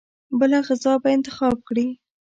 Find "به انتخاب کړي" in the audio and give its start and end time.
1.01-1.87